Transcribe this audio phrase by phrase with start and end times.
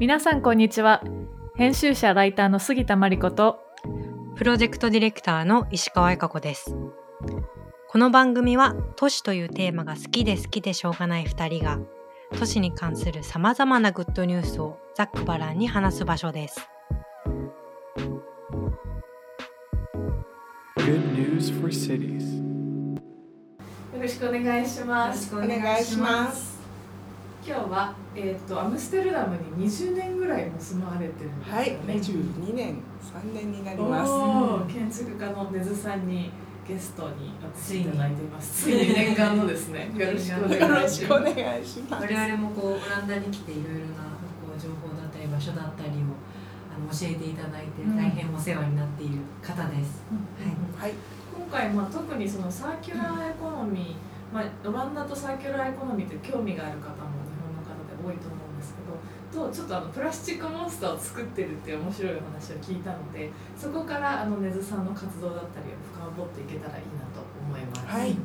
[0.00, 1.02] 皆さんこんにちは
[1.56, 3.58] 編集者ライターの杉田真理子と
[4.36, 6.76] プロジェクトディレクターの石川恵香子です
[7.88, 11.80] この番組は都市というテーマが好きで好きでしょうがない2人が
[12.38, 16.68] 都市に関するさまざまなグッドニュースをざっくばらんに話す場所です
[20.76, 22.38] Good news for cities.
[23.92, 26.57] よろしくお願いしますお願いします。
[27.48, 34.12] 今日は、えー、とアムステルダムに20年ぐらいも住まわれてるんですよはい、ね、二十二年、三年になります。
[34.70, 36.30] 建築家の根津さんに
[36.68, 38.64] ゲストに来ていただいています。
[38.64, 39.90] ついに念願のですね。
[39.96, 41.22] よろしくおよ願いします。
[41.24, 42.04] ます。
[42.04, 44.12] 我々もこうオランダに来ていろいろな
[44.44, 46.12] こう情報だったり場所だったりを
[46.68, 47.96] あの教えていただいてうん。
[47.96, 50.04] 大変お世話になっている方です、
[50.78, 50.92] はい、
[51.34, 57.17] 今回、まあ、特にそのサーキュラーエコノミー、まあ、オランダとサーキュラーエコノミーって興味がある方も
[58.08, 58.96] 多いと思うんですけど
[59.28, 67.86] とちょっとあのプラスチックモンスターを作ってるっていう面白いお話を聞いたのでそこからあの根津さんの活動だったりを深掘っていけたらいいなと思います。
[67.86, 68.16] はい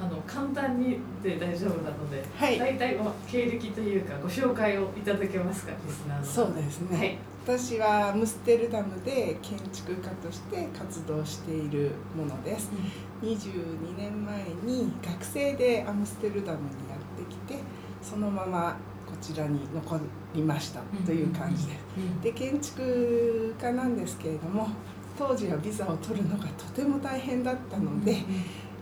[0.00, 6.96] あの簡単にで大丈夫なので、はい、大体まあ経歴というかご紹介をいただけますかリスナーのそうですね。
[6.96, 7.18] はい
[7.48, 12.70] 私はアムステルダムで建築家として活動しているものです。
[13.22, 17.64] 22年前に学生でアムステルダムにやってきて、
[18.02, 18.76] そのままこ
[19.20, 19.98] ちらに残
[20.34, 21.72] りましたという感じで。
[21.72, 21.78] す。
[22.22, 24.68] で建築家なんですけれども
[25.18, 28.18] 当時はビザを取るのがとても大変だったので、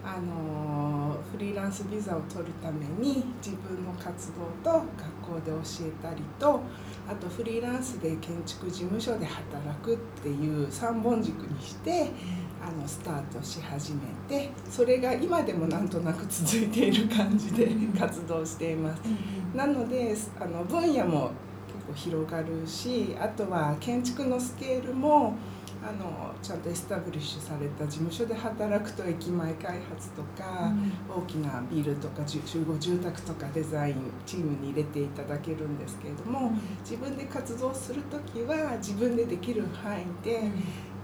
[0.05, 4.85] あのフリーランスビザを取るために自分の活動と
[5.25, 6.61] 学校で教えたりと
[7.09, 12.11] あとフリーランスで建築事務所で働くっていう3本軸にして
[12.67, 19.03] あのスタートし始めてそれが今でもなんとなく続いている感じで活動しています。
[19.55, 21.31] なのであの分野も
[21.69, 25.35] 結構広がるしあとは建築のスケールも
[25.89, 30.73] あのちゃんとエスタブリッシュされた事務所で働くと駅前開発とか、
[31.09, 33.95] 大きなビルとか集合住宅とかデザイン
[34.27, 40.51] チームに入れていただけるんですけれども自分で活動する時は自分でできる範囲で、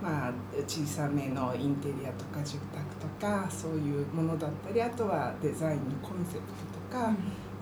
[0.02, 0.32] まあ、
[0.66, 6.40] 小さめのインテリアとか住宅とかそういうものだったりあとはデザインのコンセプ
[6.90, 7.14] トとか。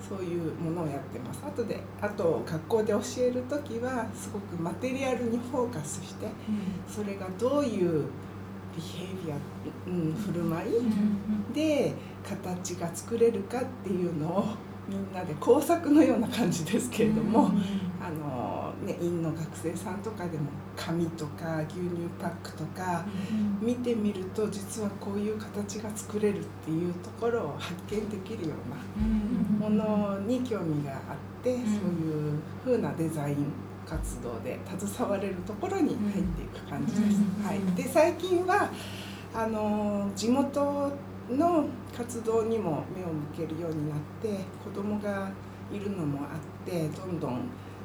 [0.07, 1.41] そういうものをやってます。
[1.45, 6.27] あとで、あと学校で教える時はすごくマテリアルにフォーカスして、
[6.87, 8.05] それがどういう
[8.75, 9.35] ビヘイビア、
[9.87, 11.93] うん、振る舞いで
[12.27, 14.45] 形が作れるかっていうのを
[14.89, 17.51] みんなで工作のような感じですけれども、
[18.01, 18.50] あの
[18.85, 23.05] ね院の学生さんとかでも紙とか牛乳パックとか
[23.61, 33.45] 見てみると実はこういう形が作れるっていうところを発見できるようなものに興味があって、そういう風なデザイン
[33.85, 37.21] 活動で携われるところに入っていく感じです。
[37.45, 38.69] はい、で最近は
[39.33, 40.91] あの地元
[41.29, 41.65] の
[41.95, 45.31] 活動にも目を向けるようになって子供が
[45.71, 47.41] いるのもあってどんどん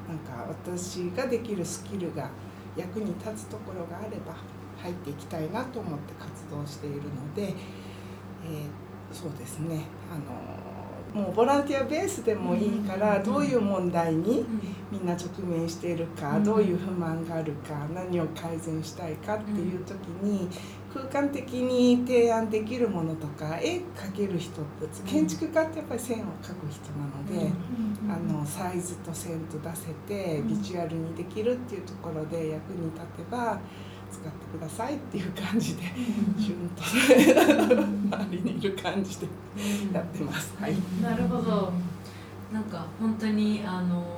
[0.09, 2.31] なんか私ができるスキルが
[2.77, 4.37] 役に立つところがあれば
[4.81, 7.55] 入っていきたいなと思って活動しているので、
[8.45, 8.86] えー
[9.23, 9.85] そうですね。
[10.13, 10.19] あ
[11.19, 14.45] のもうボランティアベースでもいいからどういう問題に
[14.93, 20.47] みんな直面しているかどういう不満があるか何を改善したいかっていう時に
[20.93, 27.87] 空間的に提案できるものとか絵描ける人って建築家ってやっぱり線を描く人なので。
[28.09, 33.59] あのサイズと線と出せてビジュアルにできるっていうところで役に立てば
[34.11, 35.83] 使ってくださいっていう感じで
[36.39, 36.83] シュンと
[38.17, 39.27] 周りにいる感じで
[39.93, 40.55] やってます。
[40.61, 41.73] はい、なるほど。
[42.53, 44.17] なんか本当にあの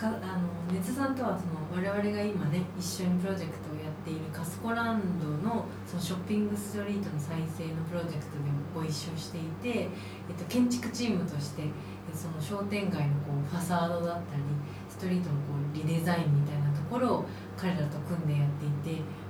[0.00, 11.68] かあの熱さんとはその我々が今ね一緒にプロジェクトをやっているカスコランドのそのショッピングストリートの再生のプロジェクトでもご一緒していて、えっと、建築チームとしてえ
[12.16, 14.42] その商店街のこうファサードだったり
[14.88, 17.24] ストリートのこうリデザインみたいなところを
[17.56, 18.59] 彼らと組んでやって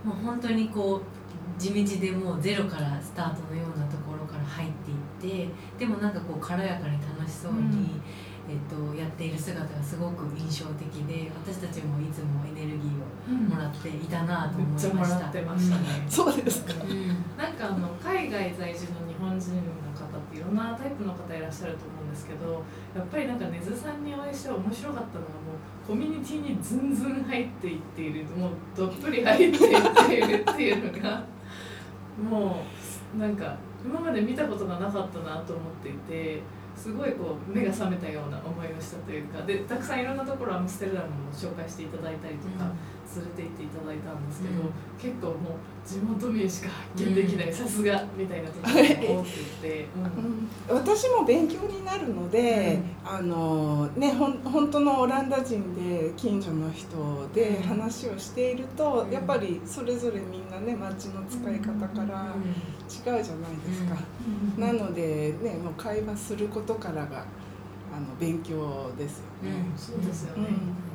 [0.04, 4.68] もう本当にこう地道でもうゼロからスタートのようなところから入っ
[5.20, 8.00] ていってでもなんかこう軽やかに楽しそうに、
[8.48, 14.88] えっと、やっている姿がすごく印象的で私たちもいつもエネルギーをもらっていたなと思いました。
[14.88, 16.06] めっちゃもらってましたね。
[16.08, 16.72] そうですか。
[16.82, 17.08] うん。
[17.36, 19.50] なんかあの海外在住の日本人
[20.32, 22.62] いろんなタイプの方いらっしゃると思うんですけど
[22.94, 31.24] やっぱりなんか根津さんにお会いして面白かったのがもうコミュニティにずんずん入っていっているもうどっぷり入っていっているっていうのが
[32.30, 32.62] も
[33.14, 36.42] うなんか今まで見たことがなかったなと思っていて
[36.76, 42.70] すごいこう目が覚めたような思いをしたというかでたくさんいろんなところアムステルダムも紹介していただいたりとか、
[43.16, 44.70] 連れて行っていただいたんですけど、うん。
[44.98, 49.30] 結構もう地元民しか発見できないさすがみたいなところが多く
[49.60, 50.74] て、うん。
[50.74, 50.76] うん。
[50.76, 59.10] 私も勉強になるので、あのねほん本当のオランダ人で近所の人で話をしていると、うん。
[59.10, 63.96] やっぱりそれぞれみんなね街の使い方から違うじゃないですか、
[64.58, 67.24] なのでねもう会話することからが
[67.92, 70.89] あの勉強ですよね、そうですよね、うん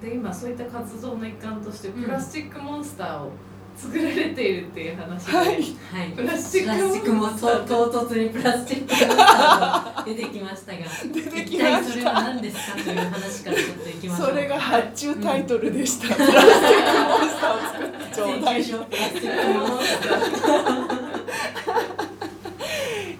[0.00, 2.02] で今そういった活動の一環としてうん。
[2.04, 3.32] プラスチックモンスターを
[3.76, 5.46] 作られているっていう話で、はい。
[5.46, 5.62] はい。
[6.16, 7.64] プラスチックもックモンスター。
[7.64, 9.16] 唐突にプラスチックモンスター
[9.96, 10.78] が出てきましたが
[11.12, 11.82] 出てき一ました。
[11.82, 14.28] 体それは何ですかという話からちょっといきましょう。
[14.28, 17.54] それが発注タイトルでした、プラスチックモンスター。
[17.54, 20.08] を作ってちょうだい請求書プラスチックモンスタ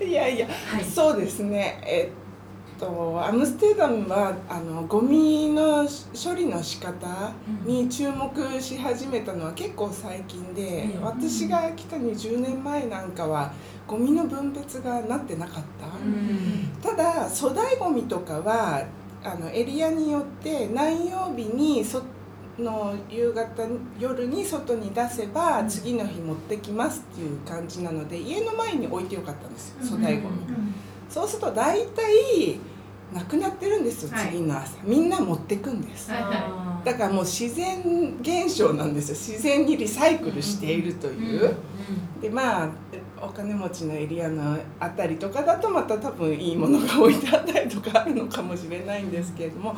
[0.05, 0.85] ーいやいやはい。
[0.85, 1.81] そうですね。
[1.85, 2.28] えっ
[2.79, 7.33] とアムステルダムはあのゴミの処理の仕方
[7.65, 13.53] に注目し始めたのは結構最近で、うん私が来た20年前なんかは
[13.87, 18.85] ゴミの分別がなってなかった、うんただ粗大ゴミとかは
[19.25, 22.03] あのエリアによって何曜日にそ
[22.59, 23.67] の夕方
[23.99, 25.69] 夜に外に出せばうん。
[25.69, 30.75] 次の日持ってきますっていう感じなので家の前に置いてよかったんですよ粗大ゴミ、うん
[31.09, 32.59] そうすると大体
[33.15, 34.29] なくなってるんですよ、はい。
[34.29, 34.77] 次の朝。
[34.85, 39.15] みんな持ってくんです、はいだからもう自然現象なんですよ。
[39.15, 41.55] 自然にリサイクルしているという、
[42.23, 42.69] でまあ
[43.23, 49.77] お金持ちのエリアのあたりとかだとまた多分いいものが置いてあったりとかあるのかもしれないんですけれども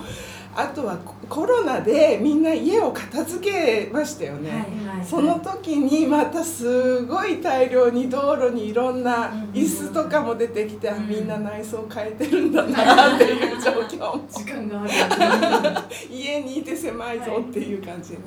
[0.55, 5.07] あとはココロナでみんな家を片付けましたよね、はいはいはい。
[5.07, 11.09] その時にまたすごい大量に道路にいろんな椅子とかも出てきて、あうん。
[11.09, 14.25] みんな内装変えてるんだなっていう状況も。
[14.29, 14.91] 時間がある。
[16.11, 18.23] 家にいて狭いぞっていう感じでね、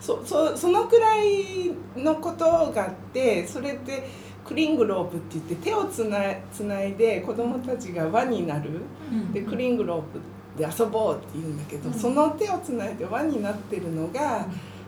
[0.00, 4.04] そそそのくらいのことがあってそれって
[4.48, 8.70] クリングロープって言って手をつないつないで子供たちが輪になる。
[9.12, 9.32] うん。
[9.32, 10.18] でクリングロープ
[10.58, 11.94] で遊ぼうって言うんだけど、うん。
[11.94, 14.46] その手をつないで輪になってるのが、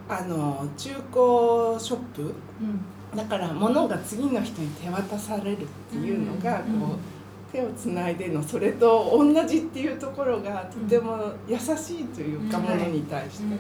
[0.09, 2.23] あの中古ショップ。
[2.23, 3.17] うん。
[3.17, 12.65] だから物が次の人に手渡されるっていうのがこう手をつないでのそれと同じっていうところがとても優しいというかうん。
[12.65, 13.45] ものに対して。
[13.45, 13.59] うん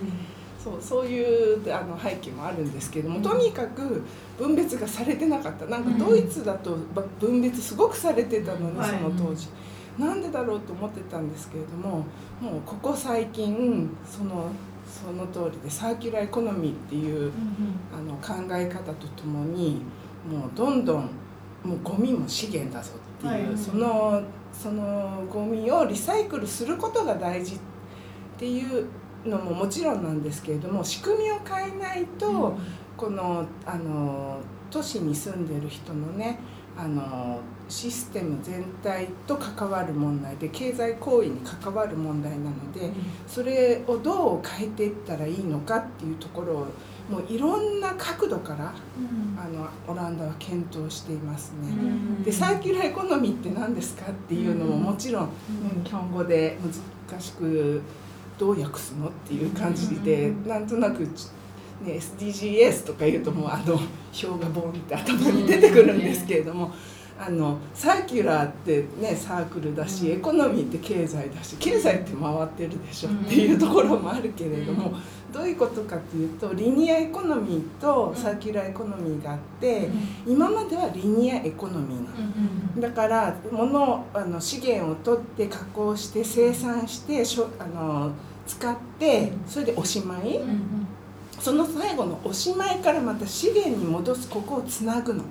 [0.62, 3.22] そうそういうあの背景もあるんですけどもうん。
[3.22, 4.02] とにかく
[4.38, 5.66] 分別がされてなかった。
[5.66, 5.98] なんかうん。
[5.98, 8.90] ドイツだとば分別すごくされてたのにはい。
[8.90, 9.48] その当時。
[9.98, 12.04] なんでだろうと思ってたんですけれども
[12.40, 14.50] もうここ最近その
[14.86, 17.32] その通りでサーキュラーエコノミーっていう
[17.92, 19.82] あの考え方とともに
[20.28, 21.10] もうどんどん
[21.64, 23.58] もうゴミも資源だぞっていう、はい。
[23.58, 24.22] その
[24.52, 27.58] そのゴミをリサイクルすることが大事っ
[28.38, 28.86] ていう
[29.24, 32.56] のももちろんなんですけれども仕組みを変えないと、
[32.96, 34.38] このあの
[34.70, 36.38] 都市に住んでる人のね
[36.76, 42.90] あのシステム全体と関わる問題で経済行為に関わる問題なので
[43.26, 46.66] それをどう変えていったらいいのかっていうところを
[47.10, 48.72] もういろんな角度から
[49.36, 51.68] あのオランダは検討していますね。
[51.68, 52.22] うん。
[52.22, 55.30] でサーキュラーエコノミーって何ですかっていうのもうんもちろん、ね
[55.84, 56.56] 日本語で
[57.08, 57.82] 難しく
[58.40, 61.08] どう訳すのっていう感じで、うんなんとなく、ね、
[61.84, 66.72] SDGs とか言うともうあの表がボンって頭に出てくるんですけれども。
[67.22, 74.94] あのサーキュラーってねサークルだし、うんエコノミーって経済だし経済って回ってるでしょっていうところもあるけれども、
[75.30, 79.90] どういうことかっていうとリニアエコノミーとサーキュラーエコノミーがあって、
[80.26, 82.10] 今まではリニアエコノミーな
[82.76, 82.80] の。
[82.80, 88.12] だから物あの資源を取って加工して生産してしょあの
[88.50, 90.40] 使ってそれでおしまい。
[91.38, 95.22] その最後のおしまいからまた資源に戻すここをつなぐの。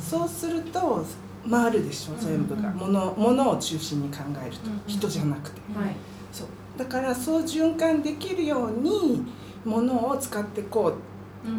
[0.00, 1.04] そうすると
[1.48, 2.70] 回るでしょ全部が。
[2.70, 4.70] うん物物を中心に考えると。
[4.70, 5.60] うん人じゃなくて。
[5.78, 5.94] はい。
[6.32, 6.48] そう。
[6.78, 9.22] だからそう循環できるように
[9.64, 10.94] 物を使っていこ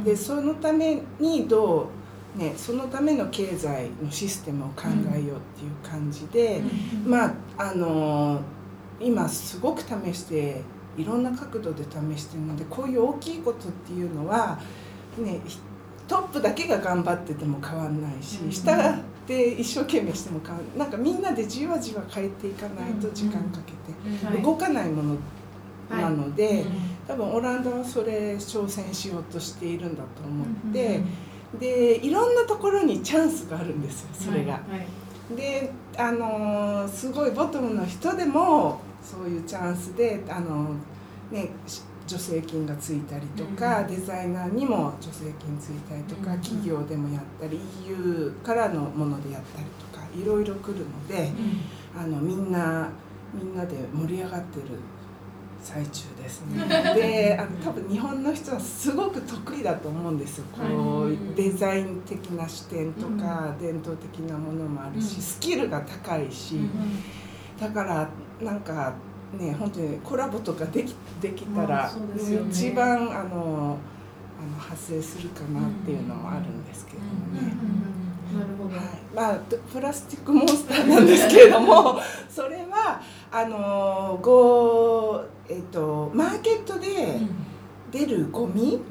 [0.02, 0.04] う。
[0.06, 1.90] でそのためにど
[2.36, 6.64] うねそのための経済のシステムを考えようっていう感じで、
[7.06, 8.40] まああの
[9.04, 10.62] 今すごく試して
[10.98, 14.60] いろんな角度で試してるのでこういう大きいことっていうのは
[15.18, 15.58] ねひ
[16.08, 25.18] トップだけが頑張ってても変わんないし、うん下で一生懸命しても変わんなんかみんなでじわじわ変えていかないと時間かけて、はい動かないもの
[25.90, 26.64] なので。
[26.64, 31.02] うん多分オランダはそれ挑戦しようとしているんだと思って、
[31.60, 34.54] でいろんなところにチャンスがあるんですよそれが。
[34.54, 34.60] は
[35.32, 35.36] い。
[35.36, 40.76] であのすごいボトムの人でもそういうチャンスであの
[41.32, 51.32] ねし助成金がついたりとか、うんデザイナーにも助成金ついたりとか、うん企業でもやったり EU からのものでやったりとかいろいろ来るので
[51.98, 52.90] あのみんな
[53.34, 54.68] みんなで盛り上がってる
[55.62, 56.66] 最中ですね。
[56.94, 60.46] であの多分日本の人はすごく得意だと思うんですよ。
[60.52, 65.22] こうデザイン的な視点とか、伝統的なものもあるし、うん。
[65.22, 66.70] スキルが高いし、うん。
[67.58, 68.10] だから
[68.44, 68.94] なんか
[69.40, 72.02] ね本当にコラボとかできできたまら、ね。
[72.50, 73.78] 一番あの
[74.40, 77.54] あの発生するかなっていうのもあるんですけどもね。
[78.34, 83.00] なるほど、はい、まあププラスチックモンスターなんですけれどもそれは
[83.32, 87.20] あのごえっとマーケットで
[87.92, 88.82] 出るゴミ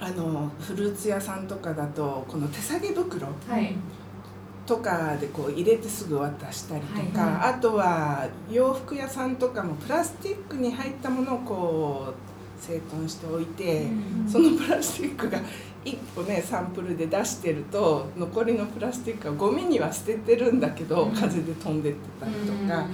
[0.00, 3.74] あのフルーツ屋さんとかだとこの手提げ袋はい
[4.68, 13.86] とかでこう入れてすぐ渡したりとか、はいあとは洋服屋さんとかもプラスチックに入ったものをこう整頓しておいて、
[14.30, 15.40] そのプラスチックが
[15.84, 21.14] 1個ねサンプルで出してると残りのプラスチックはゴミには捨ててるんだけど、うん。
[21.14, 22.86] 風で飛んでってたりとか、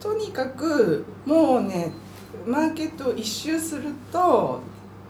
[0.00, 1.92] とにかくもうね
[2.44, 4.60] マーケットを一周すると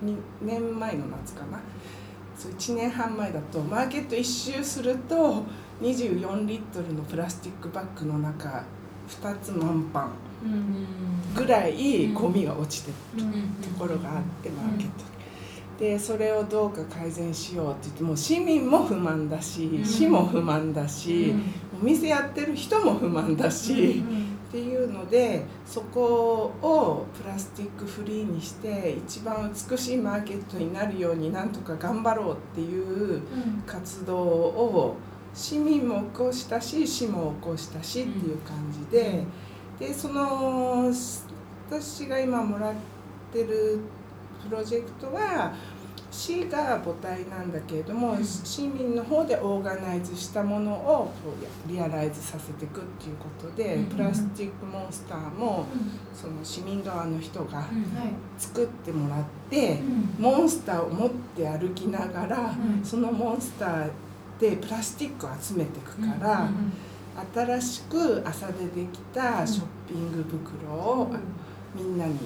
[0.04, 1.60] 2年前の夏かな。
[2.36, 5.44] そう1年半前だとマーケット一周すると
[5.80, 8.64] 24リットルのプラスチックバッグの中
[9.08, 10.08] 2つ満帆
[10.44, 10.86] うん。
[11.34, 13.32] ぐらいゴミが落ちてるうん
[13.62, 15.10] ところがあってマーケットに。
[15.78, 19.84] でそれをどうか改善しようって言ってもう市民も不満だしん。
[19.84, 21.34] 市も不満だし、
[21.80, 24.04] お店やってる人も不満だし、
[24.50, 33.22] っていうのでそこをプラスチックフリーにして一番美しいマーケットになるようになんとか頑張ろうっていう
[33.64, 34.96] 活動を
[35.34, 39.24] 市民も起こしたし市も起こしたしっていう感じで、
[39.78, 40.92] でその
[41.68, 42.74] 私が今もらっ
[43.32, 43.80] てる
[44.48, 45.54] プロジェクトは
[46.10, 48.24] 市が母体なんだけれども、うん。
[48.24, 51.32] 市民の方でオーガナイズしたものをこ
[51.66, 53.84] うリアライズさせていくっていうことで、うん。
[53.84, 55.66] プラスチックモンスターも
[56.12, 57.66] その市民側の人がはい
[58.38, 59.78] 作ってもらって、
[60.18, 62.84] モンスターを持って歩きながら、うん。
[62.84, 63.90] そのモンスター
[64.40, 66.48] でプラスチックを集めていくから、
[67.34, 71.14] 新しく朝でできたショッピング袋を
[71.74, 72.18] みんなに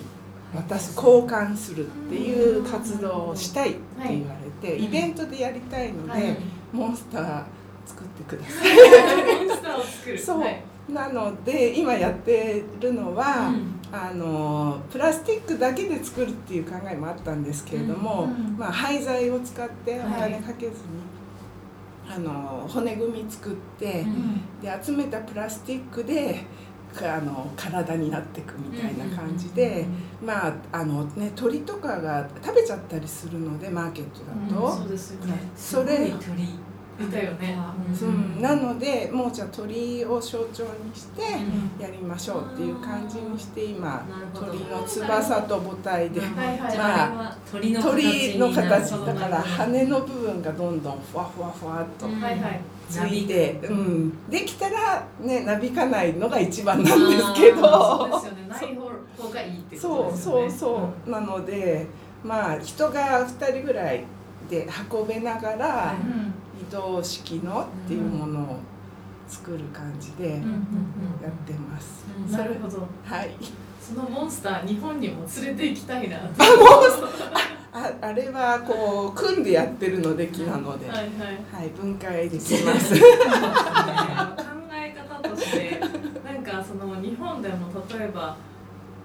[0.54, 6.36] 渡す交換するっていう活動をしたいって言われて、はいイベントでやりたいので、はい。
[6.72, 7.44] モンスター
[7.86, 9.46] 作ってください。
[9.46, 10.18] モンスターを作る。
[10.18, 10.40] そう。
[10.40, 10.62] はい。
[10.88, 13.52] なので今やってるのは、
[13.92, 20.32] あのプラスチックだけで作るっていう考えもあったんですけれども、うんまあ、廃材を使っておはい。
[20.32, 20.76] 金かけずに、
[22.08, 24.60] あの骨組み作って、うん。
[24.60, 26.44] で集めたプラスチックで
[26.94, 29.84] かあの体になっていくみたいな感じで、
[30.24, 34.76] まああのね鳥とかが食べちゃったりするのでマーケットだと。
[34.76, 35.34] そうですよね。
[35.56, 36.48] それ鳥
[37.00, 37.58] いたよね。
[38.02, 41.82] うん、なのでもうじゃあ鳥を象徴にしてうん。
[41.82, 52.20] やりましょうっていう感じにして今鳥の翼と母体ではいはいじゃあ鳥の形だから羽の部分がどんどんふわふわふわっとうん。
[52.20, 52.60] はいはい。
[52.88, 58.48] ついて、うん、できたらねなびかないのが一番なんですけそうどですよね。
[58.48, 60.50] ない方がいいってこそうとですよね。
[60.50, 61.86] そうそうなので
[62.22, 64.04] まあ人が2人ぐらい
[64.48, 65.94] で運べながら
[66.68, 68.58] 移動式のっていうものを
[69.28, 70.40] 作る感じでやっ
[71.46, 72.04] てます。
[72.30, 72.86] なるほど。
[73.04, 73.30] はい。
[73.80, 76.36] そのモンスター日本にも連れて行きたいなって
[77.76, 81.04] ああれはこう組んでやってるので木なので、ははい。
[81.52, 82.94] はいい、分解できます。
[82.94, 83.00] 考
[84.72, 85.80] え方として
[86.24, 87.68] なんかその日本でも
[87.98, 88.36] 例えば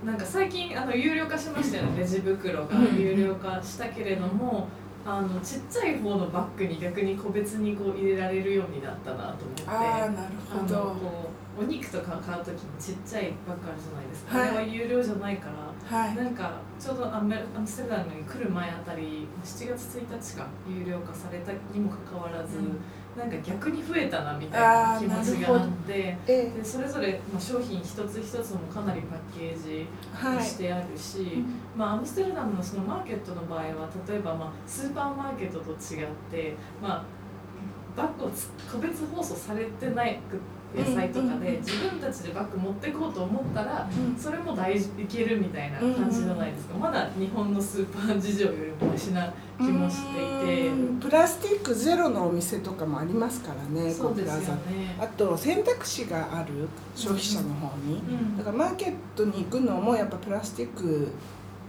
[0.05, 1.99] なんか最近あの有料化しましたよね。
[1.99, 4.69] レジ袋がうん有料化したけれども、
[5.05, 10.75] あのちっちゃい方のバッグに逆に個別にこう入れられるようになったなと思ってああなるほど。
[10.95, 15.69] こうお肉とか買う時にちっちゃいバッグあるじゃないですか、はいあれは有料じゃないから。
[15.97, 22.59] はいなんかちょうどアメアムステルダムに来る前あたり7月1日か有料化されたにもかかわらず、
[23.19, 31.43] なんか逆に増えたなみたいな気持ちがあってえでそれぞれ、まあ、商品一つ一つもかなりパッケージはいしてあるし、
[31.75, 37.03] まあ、アムステルダムのそのマーケットの場合は例えば、まあ、スーパーマーケットと違って、まあ、
[37.97, 40.39] バッグをつ個別包装されてないくっ
[40.75, 46.77] 野菜とかで自分たちでバッグ持っていこうと思ったらそれも大事いけるみたいな感じじゃないですか。
[46.77, 50.67] まだ日本のスーパー事情よりもマシな気もしていて。
[50.67, 50.99] うん。
[50.99, 54.95] プラスチックゼロのお店とかもありますからねエそうですよね。
[54.99, 57.95] あと選択肢がある消費者の方に。
[57.95, 58.37] うん。
[58.37, 61.07] だからマーケットに行くのもやっぱプラスチック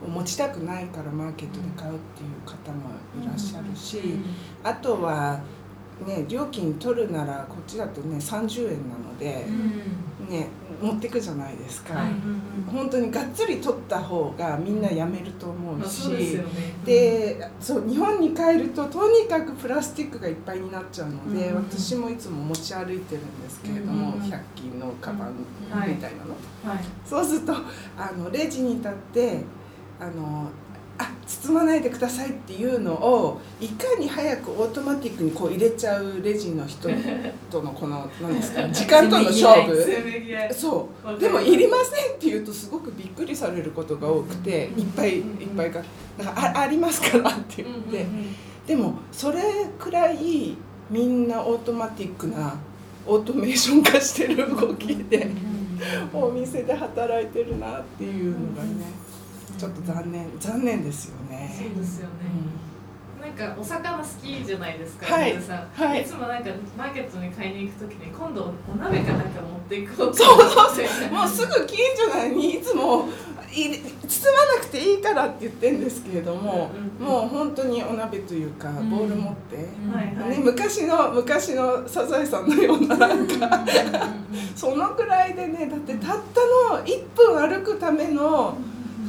[0.05, 2.91] を持ちたくないからマーケットで買うっていう方も
[3.23, 4.01] いらっしゃるし
[4.65, 5.41] あとは
[6.07, 9.47] ね料金取るならこっちだとね30円なので
[10.29, 10.49] ね
[10.81, 12.13] 持ってくじゃないですか、はい。
[12.73, 16.41] 本当にがっつり取った方がみんなやめると思まあうし、
[16.85, 25.35] でそう日本に帰るととにかくプラスチックがいっぱいになっちゃうので、うん私もいつも持ち歩いてるんですけれども、うん100均のカバン
[25.71, 25.91] はい。
[25.91, 26.31] みたいなの、
[26.75, 26.85] はい。
[27.05, 27.53] そうすると
[27.99, 29.43] あのレジに立って
[30.01, 30.49] あの
[31.01, 36.89] あ包まないでくださいっていうのをいかに早くオートマティックにこう入れちゃうレジの人
[37.51, 40.55] とのこの 何ですか時間との勝負。
[40.55, 41.19] そう。
[41.19, 45.25] でもいりませんって言うとすごくびっくりされることが多くていっぱいいっ
[45.57, 45.81] ぱいか
[46.19, 48.07] らあありますからって言って。
[48.67, 49.41] でもそれ
[49.79, 50.57] くらい
[50.91, 52.55] みんなオートマティックな
[53.07, 55.31] オートメーション化してる動きで
[56.13, 59.00] お店で働いてるなっていうのがね
[59.61, 61.55] ちょっと残念残念ですよね。
[61.55, 62.15] そうですよね、
[63.21, 65.33] なんかお魚好きじゃないですか、はい。
[65.33, 66.01] 皆さん、はい。
[66.01, 66.49] いつもなんか
[66.79, 73.11] マーケットに買いに行くときに今度お鍋かなんか持っていこうとそうそう思ってもうすぐ近所なのにいつも
[73.53, 73.69] い
[74.09, 78.89] 包まなくていいからって言ってるんですけれども、うんもう本当にお鍋というかん。
[78.89, 79.57] ボウル持って、
[79.93, 80.31] はいはい。
[80.31, 83.67] ね、昔の昔のサザエさんのようななんか
[84.57, 88.57] そのくらいでねだってたったの1分歩くための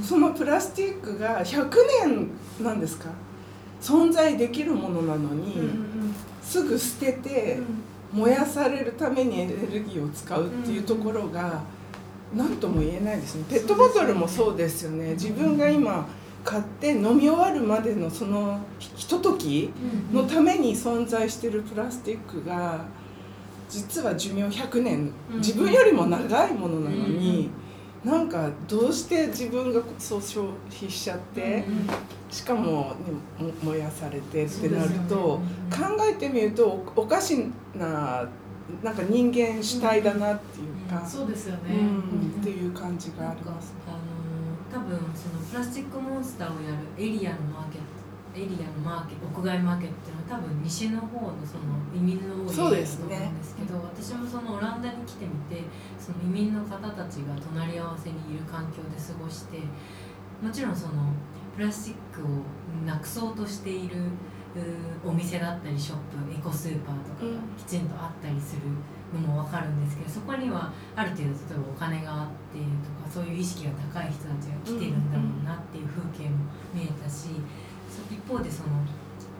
[0.04, 1.70] そのプラスチックが100
[2.06, 2.28] 年
[2.64, 3.10] なんですか？
[3.82, 7.60] 存在できるものなのに、うんうんすぐ捨てて
[8.12, 11.62] 燃やされるためにエネルギーを使うっていうところが
[12.36, 13.46] 何とも言えないですね。
[13.48, 15.12] ペットボトルもそうですよね。
[15.12, 16.06] 自分が今
[16.44, 19.72] 買って飲み終わるまでのそのひととき
[20.12, 22.84] のために存在してるプラスチックが
[23.70, 25.14] 実は寿命100年。
[25.32, 25.38] うん。
[25.38, 27.50] 自分よりも長いものなのに
[28.04, 31.64] なんかどうして自分がそう消費しちゃって
[32.32, 32.96] しかも、
[33.40, 35.42] ね、も燃やされてってなると、考
[36.10, 38.28] えてみるとおおかしな
[38.84, 43.74] なんか人間主体だなっていうか、そうですよね、うんっていう感じがあります。
[43.88, 43.98] あの
[44.72, 48.02] 多分そのプラスチックモンスターをやるエリアのマーケット
[48.34, 55.68] エリアのマーケット屋外マーケットっていうのは多分西の方のその移民の多いそうエリアだとですね思うんですけど私もそのオランダに来てみて
[56.00, 59.60] その移民の方たちが隣り合わせにいる環境で過ごして
[60.42, 61.12] もちろんその
[61.58, 62.28] プラスチックを
[62.86, 64.08] なくそうとしている
[65.06, 68.62] お店だったりショップエコスーパーとかがきちんとあったりする
[69.14, 77.36] のも分かるんですけどそこにはある程度例えばお金があってとかそういう意識が高い人たちが来てるんだろうなっていう風景も見えたし
[78.10, 78.70] 一方でその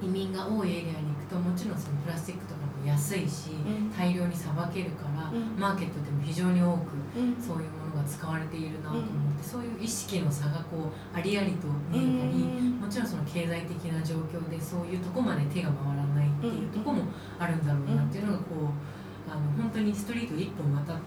[0.02, 3.92] 移民が多いエリアに行くともちろんそのプラスチックとかも安いしうん。
[3.92, 5.60] 大量にさばけるからうん。
[5.60, 7.36] マーケットでも非常に多くうん。
[7.40, 9.06] そういうものが使われているなと思っ
[9.38, 17.04] てそういう意識の差がこうありありと見えたりもちろんその経済的な状況でそういうとこまで手が回らないっていうとこも
[17.38, 20.98] あるんだろうなっていうのがこうあの本当にストリート一本渡っ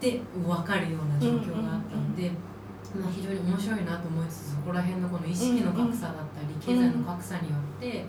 [0.00, 2.30] て分かるような状況があったので、
[3.00, 8.04] まあ、非常に面白いなと思いつつそこら辺のこの意識の格差だったり経済の格差によって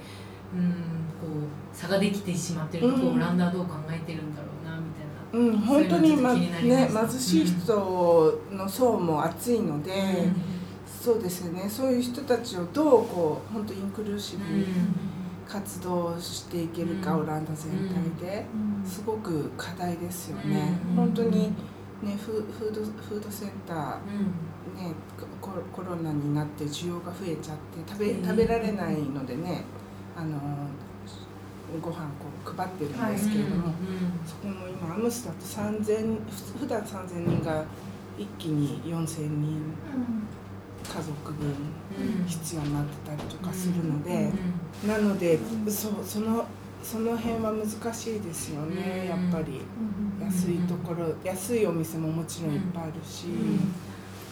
[0.54, 0.72] うん
[1.20, 5.18] こう差ができてしまってるとこをオランダはどう考えてるんだろうなみたいな。
[5.34, 7.08] うん、本当に、まました。
[7.08, 9.92] 貧しい人の層も厚いので、
[10.88, 11.70] そうですよね。
[11.70, 14.66] そういう人たちをどうこう本当インクルーシブに
[15.46, 17.24] 活動していけるか、うん。
[17.24, 17.72] オランダ全
[18.20, 18.46] 体で、
[18.86, 20.96] すごく課題ですよね、うん。
[20.96, 21.54] 本当に
[22.04, 24.34] ねフフードフードセンターうん
[24.76, 24.94] ね
[25.42, 28.24] ココロナになって需要が増えちゃって食べうん。
[28.24, 29.64] 食べられないのでね
[30.16, 30.40] あの
[31.82, 33.74] ご飯こう配ってるんですけれども、
[34.26, 36.18] そこも今アムスだと3000
[36.54, 37.66] ふ普段3000人が
[38.18, 39.62] 一気に4000人
[40.82, 41.54] 家族分
[42.26, 44.32] 必要になってたりとかするので、
[44.88, 46.46] なのでそうその
[46.82, 49.62] その辺は難しいですよね、うんやっぱり。
[50.22, 53.28] 安いところ安いお店ももちろんいっぱいあるし、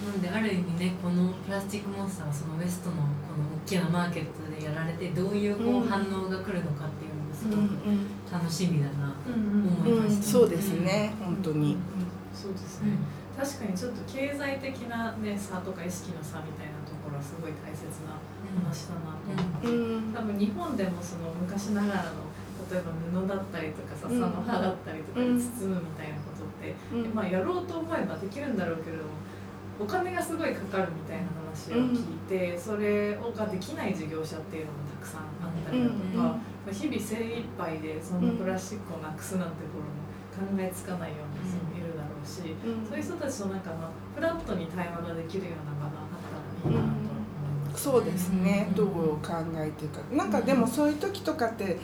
[0.03, 11.77] なのである意味ねこのプラスチックモンスターはそのウエストのこの大きなマーケットでやられてどういうこう反応が来るのかっていうのもすごくうん楽しみだなと思いました、そうですね、本当に、
[12.33, 12.97] そうですね、
[13.37, 18.19] 確かにちょっと経済的な、ね、差とか意識の差みたいなところはすごい大切な
[18.59, 22.25] 話だなと思って、うん多分日本でもその昔ながらの
[22.71, 27.13] 例えば布だったりとか笹の葉だったりとかでうん包むみたいなことって、うん。
[27.13, 29.09] まあ、やろうと思えばできるんだろうけれども
[29.79, 39.91] お金がすごいかかるみたいな話を聞いて、それをができない事業者っていうのもたくさんあったりだとか、うんまあ、日々精一杯でそのプラスチックをなくすなんて頃も
[40.31, 42.87] 考えつかないような人もいるだろうし、うん。
[42.87, 46.23] そういう人たちとなんかまあフラットに対話ができるような場があっ
[46.63, 46.93] たらいいな
[47.71, 47.77] と。
[47.77, 48.75] そうですね、うん。
[48.75, 48.87] どう
[49.19, 49.99] 考えてるか。
[50.15, 51.77] なんかでもそういう時とかって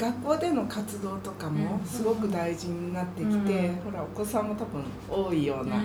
[0.00, 3.74] 学校での活動とかもすごく大事になってきて、うん。
[3.76, 5.76] ほらお子さんも多分多いような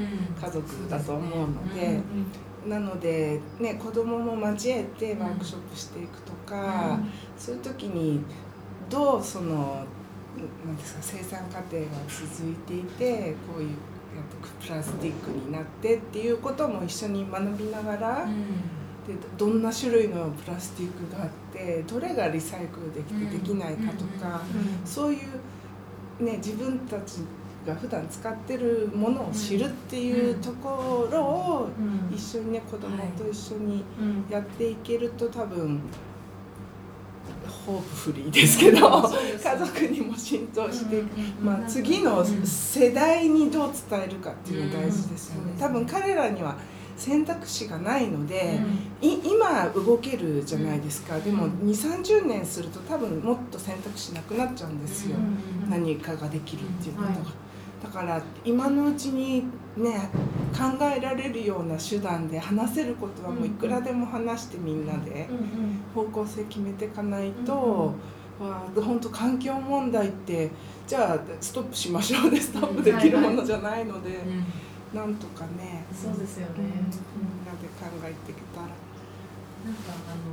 [0.41, 6.99] 家族だと思うので,、うんなので、ね、子供も交えてワークショップしていくとか、
[7.37, 8.21] そういう時に
[8.89, 9.85] どうその
[10.65, 13.69] なんですか生産過程が続いていてこういう
[14.65, 18.27] プラスチックになってっていうことも一緒に学びながら。
[19.07, 24.41] でどんな種類のプラスチックがあってどれがリサイクルできてできないかとか、
[24.83, 25.19] そうい
[26.19, 27.19] う、ね、自分たち
[27.65, 32.15] が普段使ってるものを知るっていうところをうん。
[32.15, 35.81] 一緒にね子供と一緒にうんやっていけると多分
[37.65, 39.01] ホープフリーですけど
[39.43, 41.03] 家族にも浸透して
[41.41, 45.51] まあ、次の世代にどう伝えるかっていうのが大事ですよね。
[45.53, 45.59] うん。
[45.59, 46.55] 多分彼らには
[46.97, 48.59] 選択肢がないので、
[49.01, 49.09] うん。
[49.09, 57.25] い今動けるじゃないですか、でもうん2 3 0年すると多分もっと選択肢なくなっちゃうんですよ、うん何かができるっていうことが、はい。
[57.83, 59.43] だから今のうちに
[59.75, 60.09] ね
[60.53, 65.79] 考えられるような手段で話せることはもういくらでも話してみんなでうんうん。
[65.93, 67.93] 方向性決めていかないと、
[68.39, 70.51] わあ本当環境問題って
[70.87, 74.19] じゃあストップしましょうでストップできるものじゃないので、
[74.95, 76.63] なんとかね、そうですよね。
[76.63, 76.71] みん
[77.43, 78.67] なで考えていけたら。
[78.67, 80.23] なんかあの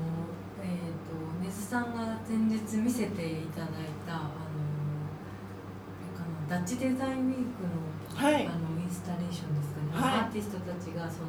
[0.62, 3.68] えっ、と根津さんが前日見せていただい
[4.06, 4.22] たあの
[6.14, 7.82] あのダッチデザインウィークの
[8.14, 8.46] はい。
[8.46, 10.20] あのインスタレーションですかね、はい。
[10.20, 11.28] アーティストたちがその、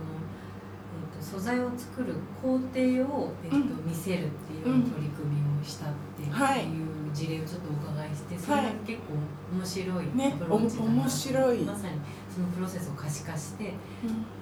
[0.94, 3.90] えー、と素材を作る工程を、えーとうん。
[3.90, 6.68] 見せるっていう取り組みをしたっていう,、はい
[7.14, 9.14] 事例をちょっとお伺いしてそれが結構
[9.56, 11.60] 面白いね面白い。
[11.60, 11.94] まさに
[12.34, 13.74] そのプロセスを可視化して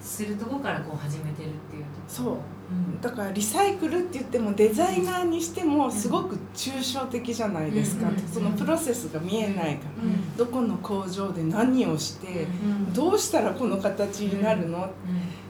[0.00, 2.26] するところからこう始めてるっていうそう。
[2.34, 3.00] うん。
[3.00, 8.18] だからリサイクルって言ってもデザイナーにしてもすごく抽象的じゃないですか、うん。
[8.28, 10.36] そのプロセスが見えないから、うん。
[10.36, 12.92] どこの工場で何をして、うん。
[12.94, 14.84] どうしたらこの形になるの？
[14.86, 14.92] っうん。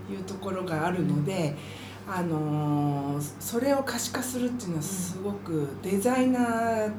[0.09, 1.57] ていうところがあるので、
[2.09, 6.93] あのーそれを可視化するっていうのはすごくデザイナー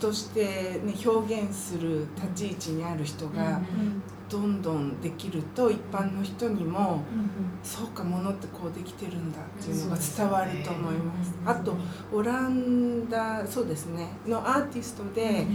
[0.00, 7.30] として、ね、表現する立ち位置にある人がうんどんどんできると一般の人にもうん
[7.62, 11.32] そうかものってこうできてるんだっていうのが伝わると思います。
[11.40, 11.76] うんあと
[12.12, 15.46] オランダそうですねのアーティストで、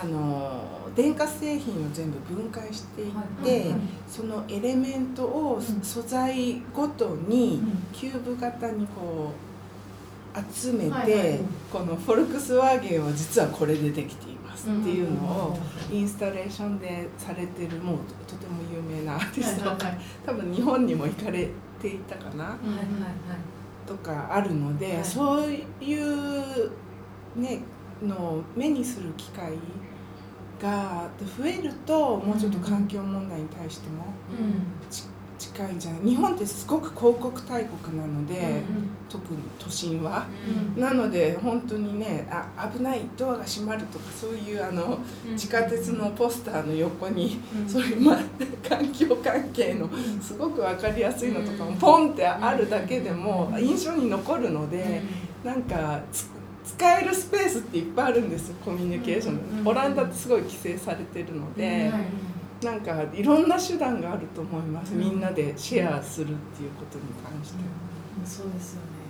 [0.00, 0.62] あの
[0.94, 3.12] 電化製品を全部分解していっ
[3.44, 3.80] て、はい。
[4.08, 5.80] そのエレメントをうん。
[5.82, 7.86] 素材ごとにうん。
[7.92, 9.49] キューブ型にこう
[10.52, 11.40] 集めて、
[11.72, 15.58] このフォルクスワーゲンは実はこれでできていますっていうのを
[15.90, 19.70] うんインスタレーションでされてるもうとても有名なアーティスト
[20.24, 21.48] 多分日本にも行かれ
[21.80, 22.56] ていたかな
[23.86, 25.04] とかあるので、はい。
[25.04, 26.70] そういう
[27.36, 27.62] ね
[28.02, 29.52] のを目にする機会
[30.60, 34.04] が増えるともうちょっと環境問題に対しても
[35.40, 36.00] 近いんじゃない？
[36.10, 38.62] 日本ってすごく広告大国なので、
[39.08, 40.26] 特に都心は。
[40.76, 40.82] うん。
[40.82, 44.98] なので本当にねあ危ないドアが閉まるとかそういうあの
[45.36, 47.68] 地下鉄のポスターの横にうん。
[47.68, 48.18] そういうまあ
[48.68, 49.88] 環境関係の
[50.20, 55.00] すごく分かりやすいのとかもポンってあるだけでも印象に残るので
[55.42, 56.28] なんかつ
[56.62, 62.29] 使えるスペースっていっぱいあるんですよコミュニケーショうんンオランダってすごい規制されてるのでうん
[62.62, 64.94] なんかいろんな手段があると思います。
[64.94, 67.58] みんなでシェアするっていうことに関して。
[68.24, 69.00] そうですよね。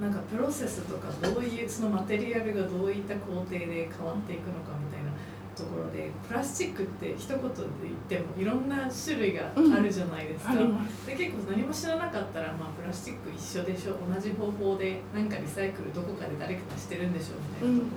[0.00, 5.12] なんかプロセスとかどういうそのマテリアルがどういった工程で変わっていくのかみたいな
[5.54, 7.44] ところでプラスチックって一言で
[7.84, 13.96] 言ってもいろんな種類があるじゃないですか、ありますで結構何も知らなかったら、まあ、プラスチック一緒でしょ。
[14.12, 17.90] 同じ方法でなんかリサイクルどこかで誰かがしてるんでしょみたいなとこ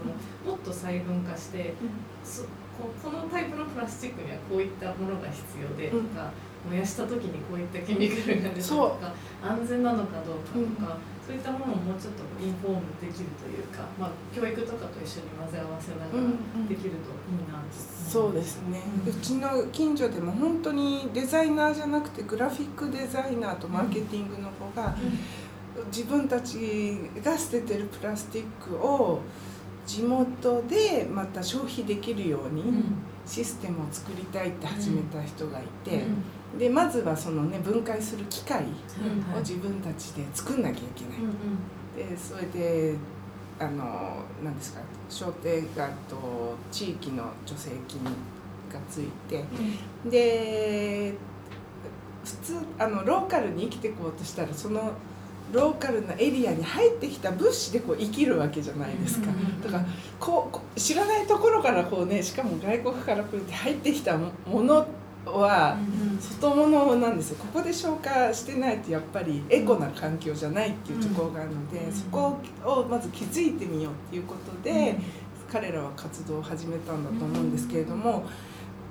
[0.45, 1.73] ろをもっと細分化して
[2.23, 2.43] そ
[2.77, 6.31] ここのタイプのプラスチックにはこういったものが必要でとか、
[6.69, 16.31] 燃やした時にこういったケミカルが出たとか安全なのかどうかとか、そういったものをもうちょっとインフォームできるというか、まあ、教育とかと一緒に混ぜ合わせながうん
[16.63, 24.95] らできるといいなとそうですね、うちの近所でも本当にデザイナーじゃなくてグラフィックデザイナーとマーケティングの子が
[25.87, 29.21] 自分たちが捨ててるプラスチックを
[29.85, 32.83] 地元でまた消費できるようにうん。
[33.25, 36.03] システムを作りたいって始めた人がいて、
[36.53, 36.59] うん。
[36.59, 38.67] でまずはそのね分解する機械はい
[39.37, 42.07] を自分たちで作んなきゃいけない。
[42.09, 42.95] でそれで
[43.59, 48.09] あの何ですか商店街と地域の助成金が
[48.89, 49.43] ついて
[50.09, 51.13] で
[52.23, 54.91] 普通あのローカルに生きていこうとしたらその
[55.53, 59.27] ローカルなエリアに入ってきた物資でこう生きるわけじゃないですか。
[59.63, 59.85] だから
[60.19, 64.31] こう知らないところからこうねしかも外国から来るって入ってきたも
[64.63, 64.87] の
[65.25, 65.77] は
[66.19, 67.37] 外物なんですよ。
[67.37, 71.91] ここで消化してないとやっぱりエコな環境じゃないっていうところがあるので、うん。
[71.91, 74.97] そこをまず気づいてみようっていうことで、
[75.51, 78.25] 彼らは活動を始めたんだと思うんですけれども、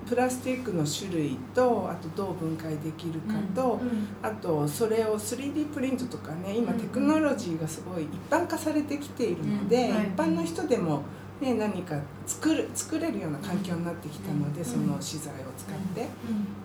[0.06, 3.80] プラスチックの種類とあとどう分解できるかと、
[4.22, 11.02] あとそれを 3D プリントとかね今うんテクノロジーがすごい一般化されてきているので、うんはい一般の人でも、
[11.40, 16.08] ね、何か作る作れるような環境になってきたので、うんその資材を使って。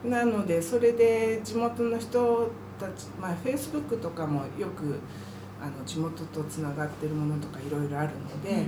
[0.07, 4.99] なのでそれで地元の人たちまあ Facebook とかもよく
[5.61, 8.65] あの地元とつながってるものとかいろいろあるので、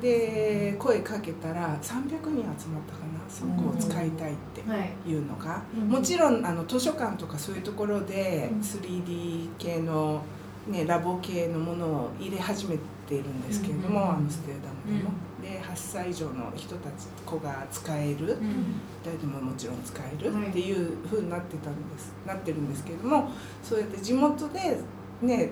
[0.00, 4.92] で声かけたら300人集まったかなそこを使いたいってはい。
[5.10, 8.60] いうのが、うんもちろんあの図書館とかそういうところでうん。
[8.60, 10.22] 3D 系の、
[10.68, 15.10] ね、ラボ系のものを入れ始めているんですけれども、うんアムステルダムでも。
[15.42, 18.36] で8歳以上の人たち子が使える、
[19.04, 20.48] 誰でももちろん使えるはい。
[20.48, 23.30] っていう風になってたんですなってるんですけれども
[23.62, 24.78] そうやって地元で
[25.22, 25.50] ね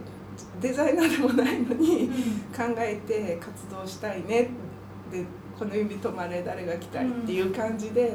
[0.61, 2.09] デザイナーでもないのに
[2.57, 4.49] 考えて活動したいね。
[5.11, 5.25] で
[5.59, 8.15] この指止まれ誰が来たいっていう感じで、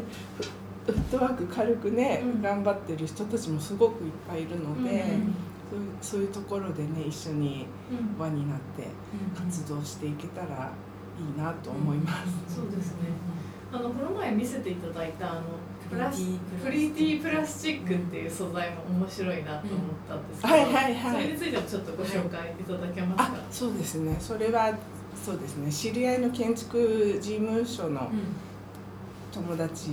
[0.86, 2.42] フフットワーク軽くね、うん。
[2.42, 5.34] 頑張ってる人たちもすごくいっぱいいるので、うん。
[5.72, 7.66] そういうそういうところでね一緒に
[8.20, 8.88] 輪になって
[9.36, 10.72] 活動していけたら
[11.18, 12.12] いいなと思いま
[12.48, 12.56] す。
[12.56, 13.10] そうですね。
[13.72, 15.42] あのこの前見せていただいたあの
[15.92, 21.12] プラスププリティプラスチックっていう素材も面白いなと思ったんですけど、はいはいはい。
[21.12, 24.16] それについてもちょっとご紹介いただけますか、あそうですね。
[24.20, 24.74] それは
[25.24, 25.72] そうですね。
[25.72, 28.10] 知り合いの建築事務所の
[29.34, 29.90] 友達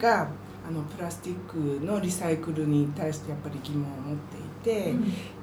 [0.00, 0.28] が、
[0.68, 4.94] あのプラスチックのリサイクルに対してやっぱり疑問を持っていて、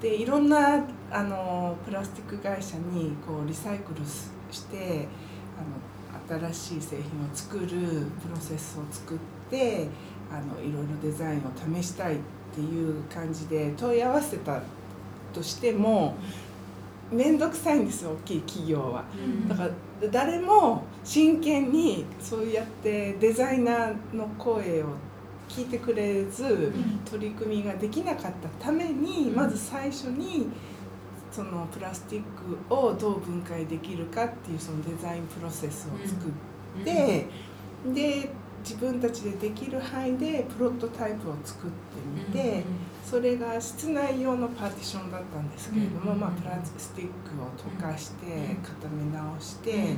[0.02, 5.08] でいろんなあのプラスチック会社にこうリサイクルすして
[5.58, 9.18] あの新しい製品を作るプロセスを作っ
[9.54, 9.88] て
[10.32, 11.42] あのいろいろデザインを
[11.80, 12.18] 試したいっ
[12.56, 14.62] ていう感じで問い合わせた
[15.32, 16.16] としても
[17.12, 19.04] 面倒くさいんですよ大きい企業は。
[19.48, 19.70] だから
[20.12, 24.88] 誰も真剣にそうやってデザイナーの声を
[25.48, 26.74] 聞いてくれず
[27.06, 29.36] 取り組みができなかったためにうん。
[29.36, 30.48] まず最初に
[31.32, 32.24] そのプラスチッ
[32.68, 37.28] クをどう分解できるかっていうそのデザインプロセスを作って
[37.94, 38.30] で
[38.64, 41.76] 自分たちでできる範囲でプロトタイプを作って
[42.16, 42.64] みて
[43.04, 47.10] それが室内用のパーティションだったんですけれども、うんまあ、プラスチック
[47.42, 48.56] を溶かしてうん。
[48.58, 49.96] 固め直して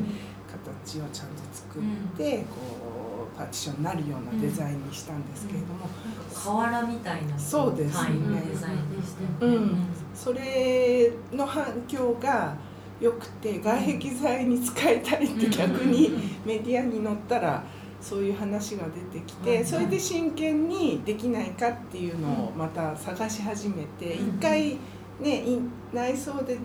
[0.47, 5.87] 形をちゃんと作ってこうパーティションになるようなデザインにしたんですけれども。
[6.33, 8.41] 瓦みたいなそうですね。
[8.49, 9.87] デザインでしたうん。
[10.13, 12.55] それの反響が
[12.99, 16.11] 良くて外壁材に使いたいって逆に
[16.45, 17.63] メディアに載ったら
[18.05, 24.39] そういう話が出てきてそれで真剣にできないかっていうのをまた探し始めて一うん。
[24.39, 24.77] 回
[25.19, 25.59] ねい
[25.91, 26.59] 内装で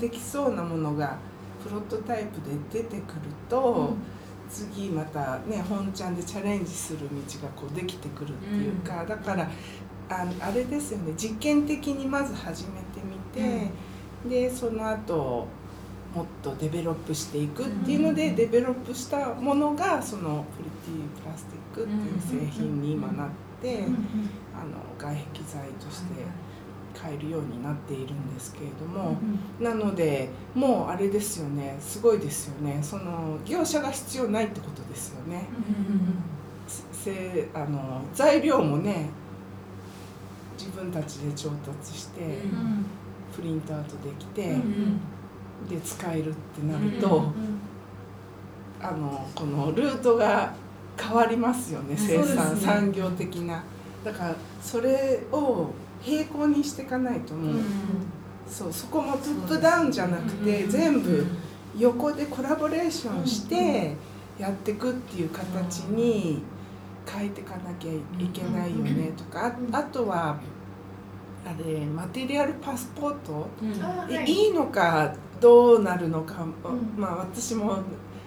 [0.00, 1.18] できそうなものが
[1.62, 2.40] プロトタイプ
[2.72, 3.20] で出てくる
[3.50, 3.90] と
[4.48, 7.06] 次またね本ちゃんでチャレンジする道
[7.42, 9.50] がこうできてくるっていうかだから
[10.08, 13.70] ああれですよね実験的にまず始めてみて。
[14.28, 15.46] でその後
[16.14, 18.36] もっと develop していくっていうので、うん。
[18.36, 21.92] develop したものがその Pretty Plastic って
[22.36, 23.28] いう製品に今なっ
[23.60, 23.84] て、
[24.54, 26.24] あの外壁材として
[26.98, 29.16] 買えるようになっているんですけれども、
[29.60, 32.80] なのでもうあれですよねすごいですよね。
[32.82, 35.46] その業者が必要ないってことですよね。
[36.92, 39.10] せあの材料もね
[40.58, 42.86] 自分たちで調達して、うん
[43.36, 45.00] プリントアウトできて、うん
[45.68, 47.32] で使えるってなると、うん
[48.80, 50.54] あのこのルートが
[50.96, 52.60] 変わりますよね生産、ね。
[52.60, 53.64] 産業的な。
[54.04, 55.70] だからそれを
[56.06, 57.62] 並行にしていかないともう、
[58.48, 61.26] そうそこもトップダウンじゃなくて、うん全部
[61.76, 63.96] 横でコラボレーションして
[64.38, 66.40] やっていくっていう形に
[67.04, 67.98] 変えていかなきゃい
[68.32, 70.38] けないよねとかああとは
[71.44, 73.48] あれマテリアルパスポート？
[73.60, 74.26] うん。
[74.26, 76.54] いいのかどうなるのか、ん。
[76.96, 77.78] まあ私も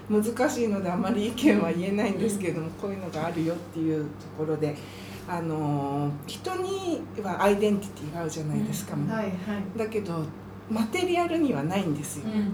[0.10, 4.76] 難しいのであまり意見は言えないんですけれども、こういうのがあるよっていうところで。
[5.30, 9.34] あの人にはアイデンティティがあるじゃないですか、はいはい。
[9.78, 10.26] だけど
[10.69, 12.54] マテリアルにはないんですよ、うんうん。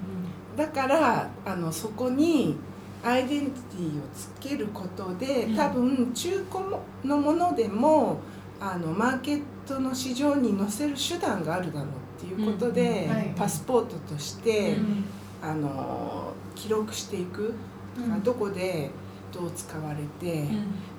[0.56, 2.56] だからあのそこに
[3.04, 5.56] アイデンティティをつけることでうん。
[5.56, 6.65] 多分中古
[7.04, 8.20] のものでも
[8.60, 15.06] あのマーケットの市場に載せる手段があるだろうっていうことで、パスポートとして、うん。
[15.39, 17.53] あの記録していく、
[17.97, 18.23] うん。
[18.23, 18.89] どこで
[19.32, 20.47] どう使われて、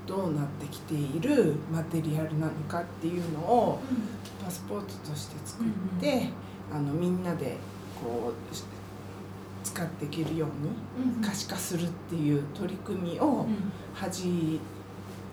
[0.07, 3.81] どうなってきているマテリアルなのかっていうのを
[4.44, 5.66] パスポートとして作っ
[6.00, 6.28] て、
[6.72, 7.57] あのみんなで
[8.00, 8.62] こうし
[9.64, 13.72] 使っていけるようにうん可視化するっていう取り組みをうん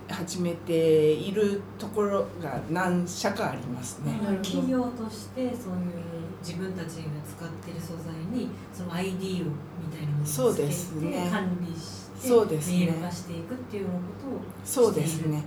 [0.09, 4.11] 始始めているところが何社かありますね。
[4.43, 5.93] 企業としてそういう
[6.41, 11.29] 自分たちが使ってる素材にその ID をみたいなのをそうつけてですね。
[11.31, 12.79] 管理してそうですね。
[12.79, 13.91] メール化していくっていうこ
[14.21, 15.43] とをそうですね。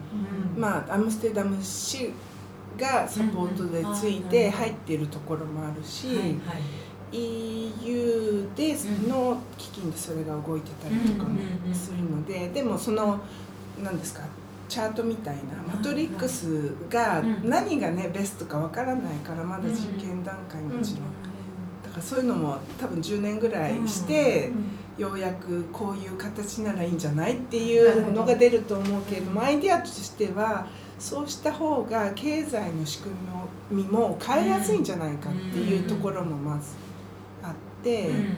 [0.54, 0.60] うん。
[0.60, 2.12] まあアムステルダム市
[2.78, 6.06] がサポートでついて入っているところもあるし、
[7.12, 8.76] EU で
[9.08, 11.38] の基金でそれが動いてたりとかも
[11.74, 13.20] するので、でもその
[13.82, 14.22] 何ですか
[14.68, 15.40] チャートみたいな
[15.74, 17.48] マトリックスがうん。
[17.48, 21.02] 何がねベストかわからないからまだ実験段階もちろん。
[21.82, 24.50] だからそういうのも多分10年ぐらいして
[24.96, 30.66] ようやくこういう形ならいいんじゃないっていうのが出ると思うけれどもアイデアとしては
[30.98, 33.14] そうした方が経済の仕組
[33.70, 36.74] みも変えやすいんじゃないかっていうところもまず
[37.42, 38.36] あってうん。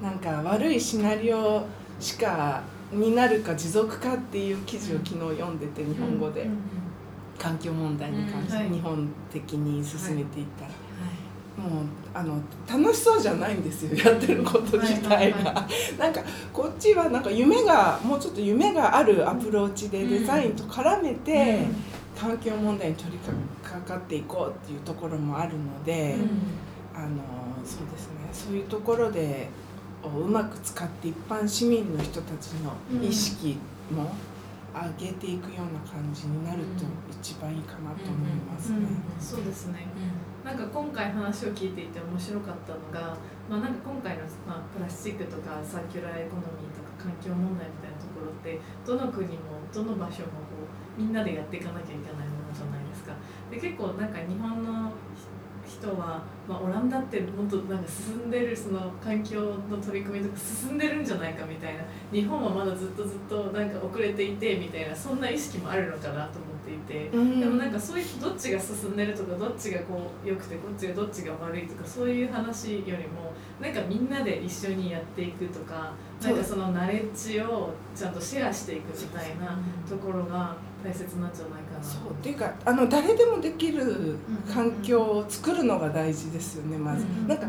[0.03, 1.67] なんか悪いシナリオ
[1.99, 2.63] しか
[2.93, 6.49] になるか持続かっていう記事を昨日読んでて日本語で
[7.39, 8.71] 環境問題に関してうんはい。
[8.71, 10.71] 日本的に進めていったら、
[11.69, 15.69] もうあの楽しそうじゃないんですよやってること自体はいはいが。
[15.99, 16.21] なんか
[16.53, 21.67] こっちはなんか夢がもうちょっと夢があるアプローチでデザインと絡めて
[22.19, 26.17] 環境問題に取りかかっていこうっていうところもあるので。
[26.97, 27.09] あの
[27.63, 28.15] そうですね。
[28.33, 29.49] そういうところで
[30.03, 33.59] をうまく使って一般市民の人たちの意識
[33.91, 34.13] も
[34.77, 38.85] 上げていくような感じになると一番いいかなと思いますね。
[39.19, 39.89] そうですね
[40.45, 43.17] なんか今回話を聞いていて面白かったのが、
[43.49, 53.17] まあ、なんか今回の、まあ、プラスチックとかサーキュラーエコノミーとか環境問題みたいなところってどの国もどの場所もこうみんなでやっていかなきゃいけないものじゃないですか。
[53.51, 54.93] で結構なんか日本の
[55.67, 67.09] 人は、まあ、オランダってもっとなんか進んでるその環境の取り組みとか進んでるんじゃないかみたいな日本はまだずっとずっとなんか遅れていてみたいなそんな意識もあるのかなと思っていて。
[67.17, 75.93] うんでもなんかそういうどっちが進んでるとかどっちがこう良くてこっちがどっちが悪いとかそういう話よりもなんかみんなで一緒にやっていくとか
[76.23, 79.59] なんかそのナレッジをちゃんとシェアしていくみたいな
[79.89, 84.19] ところが大切なんじゃないかなそうっていうかあの誰でもできる
[84.53, 87.05] 環境を作るのが大事ですよねまず。
[87.05, 87.47] うんなんか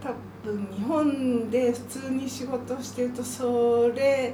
[0.00, 0.14] 多
[0.44, 4.32] 分日本で普通に仕事をしてるとそれ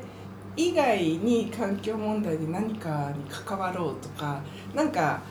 [0.56, 4.40] 以外に環境問題で何かに関わろうとか
[4.74, 5.22] なんか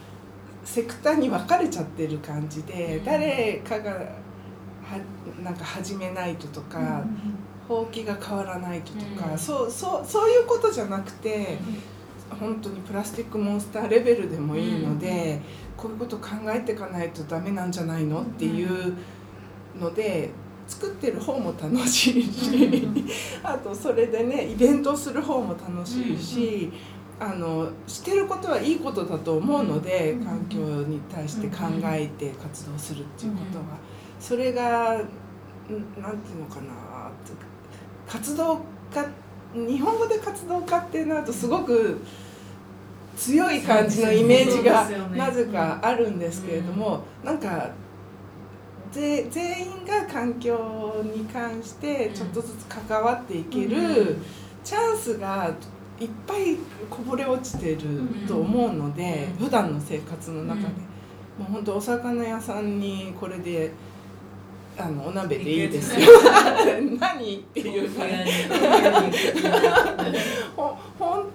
[0.64, 3.06] セクターに分かれちゃってる感じで、うん。
[3.06, 4.00] 誰かがは
[5.44, 7.04] なんか始めないととか、
[7.68, 9.38] ほうきが変わらないととか、うん。
[9.38, 11.58] そうそうそういうことじゃなくて
[12.30, 15.40] 本当にプラスティックモンスターレベルでもいいので、
[15.78, 18.96] こういうこと考えていかないとダメなんじゃないのっていう
[19.80, 20.30] ので
[20.68, 22.88] 作ってる方も楽しいし、
[23.44, 26.72] あとそれでねイベントする方も楽しいし。
[27.20, 33.66] あのしてることはいいことだと思うので、環境に対して考えて活動するっていうことは、
[34.20, 34.98] それがん
[36.02, 37.12] なんていうのかな
[38.08, 38.60] 活動
[38.94, 39.08] 家
[39.54, 42.02] 日本語で活動家ってなるとすごく
[43.16, 47.70] 強い感じのイメージがなぜかあるんですけれども、なんか
[48.92, 54.18] ぜ全員が環境に関してちょっとずつ関わっていける
[54.64, 55.52] チャンスが
[56.00, 56.58] いっぱい
[56.90, 57.80] こぼれ落ちてる
[58.28, 60.68] と思うので、普段の生活の中で、
[61.38, 63.72] もう本当お魚屋さんにこれで
[64.78, 66.08] あのお鍋でいいですよ。
[67.00, 67.90] 何っていう。
[67.90, 68.08] 感
[69.12, 69.40] じ
[70.56, 71.26] ほ本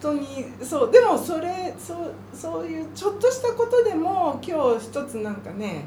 [0.00, 0.26] 当に
[0.62, 0.92] そう。
[0.92, 5.86] でもそれそうそういうちょっとしたことでも今日一つなんかね、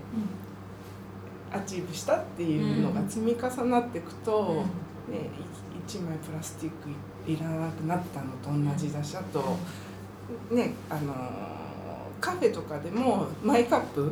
[1.51, 4.63] achieve したっていうのが積み重なっていくと、
[5.09, 5.29] ね、
[5.87, 6.89] 1枚プラスチック
[7.31, 9.57] いらなくなったのと同じだしあと
[10.53, 11.56] ねあのー
[12.19, 14.11] カフェとかでも my cup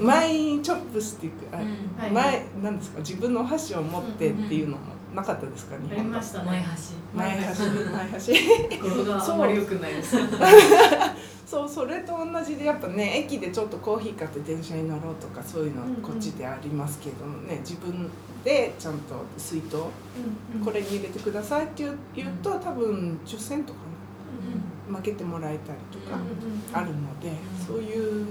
[0.00, 2.10] my chopstick あはい。
[2.10, 6.44] 前なんですか自分のお箸を持ってっていうのもなかったですか日本ありましたね。
[6.46, 6.66] マイ
[7.14, 7.62] 箸マイ箸。
[7.92, 8.32] マイ箸。
[8.80, 10.16] 語呂があんまり良くないです。
[11.46, 15.94] そうそれと同じでやっぱね駅でちょっとコーヒー買って電車に乗ろうとかそういうのうんうん。
[15.96, 18.10] こっちでありますけどもね自分
[18.42, 19.76] でちゃんと水筒
[20.64, 23.93] これに入れてくださいって言う言うと多分10セントかな
[24.88, 26.18] 負けてもらえたりとか
[26.72, 27.32] あるので
[27.66, 28.26] そういう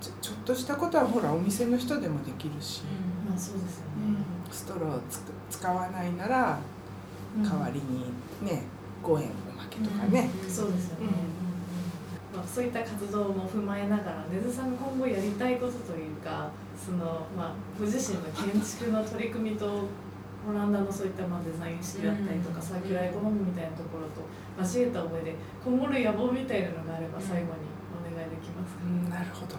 [0.00, 2.82] ちょっとしたことはほらお店の人でもできるし
[3.28, 4.36] まあそうですよね。
[4.50, 6.58] ストローをつく使わないなら
[7.42, 8.62] 代わりにね
[9.02, 10.30] 5円おまけとかね。
[10.48, 11.06] そうですよね、
[12.34, 19.66] まあ、そういった活動も踏まえながら根津さんが今後やりたいことというかその、まあ、ご自身の建築の取り組みと
[20.48, 22.62] オランダのそういったまあデザイン式だったりとか、うん。
[22.62, 24.22] サーキュラーエコノミーみたいなところと
[24.62, 25.34] 交えた上で
[25.64, 29.56] 今後の野望みたいなのがあれば最後にお願いできますか、うんなるほど。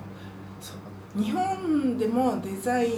[0.62, 1.22] そう。
[1.22, 2.90] 日本でもデザイ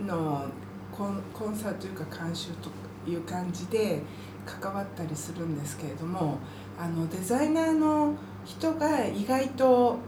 [0.00, 0.46] ンの
[0.90, 2.70] コンコンサートというか監修と
[3.10, 4.02] いう感じで
[4.46, 6.38] 関わったりするんですけれども
[6.78, 8.14] あのデザイナーの
[8.44, 9.98] 人が意外と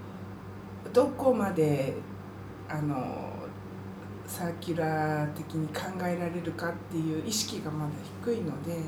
[0.93, 1.95] どこまで
[2.69, 3.28] あの
[4.39, 7.91] サーキュラー的に考えられるかっていう意識がまだ
[8.25, 8.79] 低いので。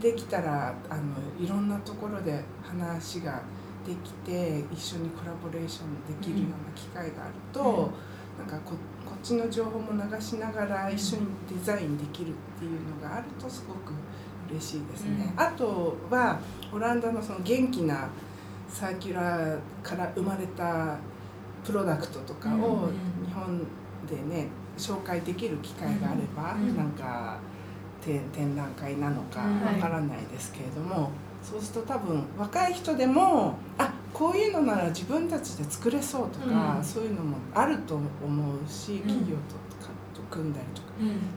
[0.00, 1.02] できたらあの
[1.40, 3.42] いろんなところで話が
[3.86, 7.90] できて一緒にコラボレーションできるような機会があると、
[8.38, 8.72] なんかこ
[9.04, 12.72] こっちの情報も流しながら一緒にデザインできるっていう
[13.02, 13.92] のがあるとすごく
[14.50, 15.32] 嬉しいですね。
[15.36, 16.38] うんあとは
[16.72, 18.08] オランダのその元気な
[18.68, 20.98] サーキュラーから生まれた
[21.64, 23.58] プロダクトとかうんをうん日本
[24.06, 26.76] でね紹介できる機会があれば、うん。
[26.76, 27.38] なんか
[28.04, 29.64] 展展覧会なのかうん。
[29.64, 31.10] わからないですけれども、
[31.42, 36.84] そうすると多分若い人でもあこういうのなら自分たちで作れそうとか、うん。
[36.84, 40.88] そういうのもあると思うし企業とかと組んだりとか。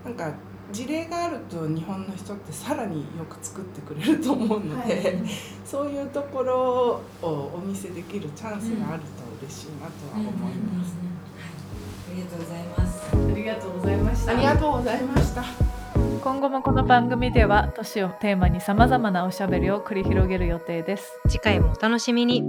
[0.05, 0.37] なんか
[0.71, 5.23] 事例があると日本の人ってさらによく作ってくれると思うので、はい。
[5.65, 9.07] そういうところをお見せできるチャンスがあると
[9.41, 10.93] 嬉しいなとは思います。
[12.11, 12.98] ありがとうございます。
[13.39, 14.31] ありがとうございました。
[14.33, 15.43] ありがとうございました。
[16.21, 21.21] 今後もこの番組では都市をテーマにさまざまなおしゃべりを繰り広げる予定です。
[21.29, 22.43] 次回もお楽しみに